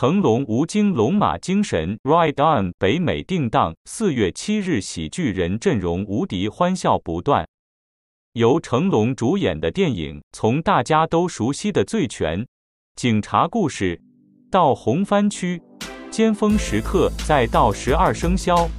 [0.00, 7.46] 成龙吴京龙马精神，Ride On，北美定档，四月七日，喜剧人阵容无敌，欢笑不断。
[8.32, 12.40] 由成龙主演的电影，从大家都熟悉的《醉拳》、
[12.96, 14.00] 警察故事，
[14.50, 15.60] 到红番区、
[16.10, 18.70] 尖峰时刻，再到十二生肖。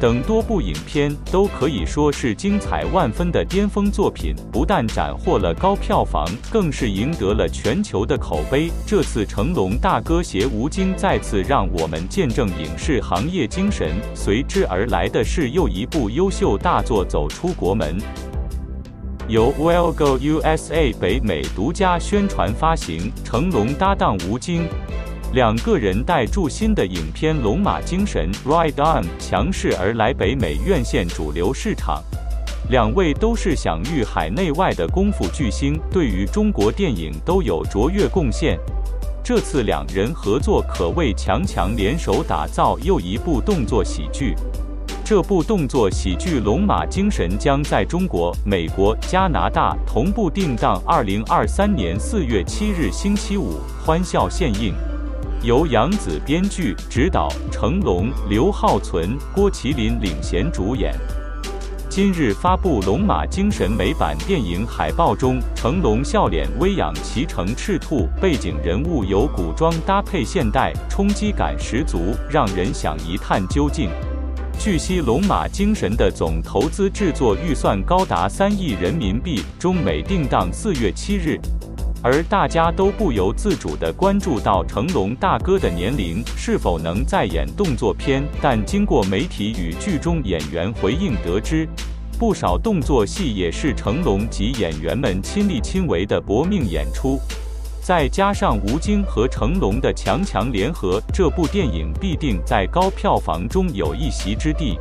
[0.00, 8.70] 等多部影片都可以说是精彩万分的巅峰作品，不但斩获了高票房，更是赢得了全球的口碑。
[8.86, 17.98] 这次成龙大哥携吴京再次让我们见证影视行业精神，随之而来的是又一部优秀大作走出国门。
[19.28, 24.66] 由 Well Go USA 北美独家宣传发行，成龙搭档吴京。
[25.32, 32.02] 两个人带助新的影片《龙马精神》（Ride On） 强势而来北美院线主流市场。
[32.68, 38.58] 两位都是享誉海内外的功夫巨星，对于中国电影都有卓越贡献。
[39.22, 44.34] 这次两人合作可谓强强联手，打造又一部动作喜剧。
[45.04, 54.74] 这部动作喜剧《龙马精神》将在中国、美国、加拿大同步定档，二零二三年四月七日星期五欢笑献映。
[55.42, 60.94] 由杨紫编剧、执导，成龙、刘浩存、郭麒麟领衔主演。
[61.88, 73.88] 今日发布《龙马精神》美版电影海报中，成龙笑脸微扬，骑乘赤兔，背景人物由古装搭配现代，冲击感十足，让人想一探究竟。
[74.58, 81.40] 据悉，《龙马精神》的总投资制作预算高达三亿人民币，中美定档四月七日。
[82.02, 91.68] 而大家都不由自主地关注到成龙大哥的年龄是否能再演动作片，但经过媒体与剧中演员回应得知，
[92.18, 97.20] 不少动作戏也是成龙及演员们亲力亲为的搏命演出，
[97.82, 104.78] 再加上吴京和成龙的强强联合，这部电影必定在高票房中有一席之地。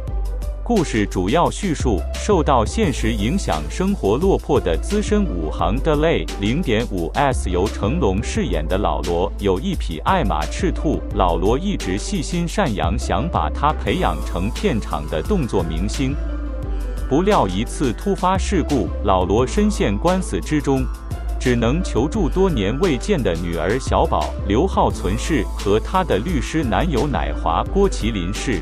[0.70, 11.02] 故事主要叙述受到现实影响、生活落魄的资深武行的类零点五 S 由成龙饰演的老罗，有一匹爱马赤兔。
[11.16, 16.16] 老罗一直细心善养，想把他培养成片场的动作明星。
[17.10, 20.86] 不料一次突发事故，老罗深陷官司之中，
[21.40, 28.62] 只能求助多年未见的女儿小宝刘浩存饰和他的律师男友乃华郭麒麟饰。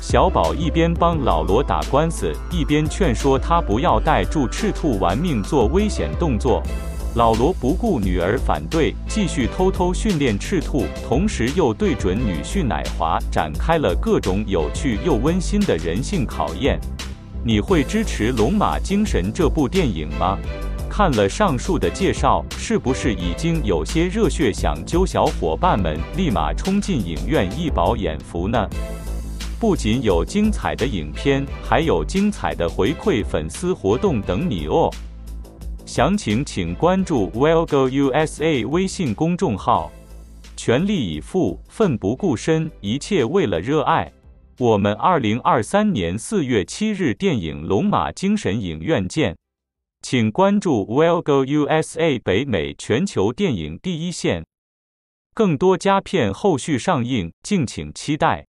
[0.00, 6.62] 小宝一边帮老罗打官司，一边劝说他不要带住赤兔玩命做危险动作。
[7.16, 16.80] 老罗不顾女儿反对，继续偷偷训练赤兔，同时又对准女婿奶华展开了各种有趣又温馨的人性考验。
[17.44, 20.38] 你会支持《龙马精神》这部电影吗？
[20.88, 28.68] 看了上述的介绍，是不是已经有些热血，想揪小伙伴们立马冲进影院一饱眼福呢？
[29.60, 34.90] 不仅有精彩的影片，还有精彩的回馈粉丝活动等你哦！
[35.84, 39.92] 详情请关注 Well Go USA 微信公众号。
[40.56, 44.10] 全力以赴，奋不顾身，一切为了热爱。
[44.56, 49.36] 我们二零二三年四月七日电影《龙马精神》影院见！
[50.00, 54.46] 请关注 Well Go USA 北美全球电影第一线，
[55.34, 58.46] 更多佳片后续上映，敬请期待。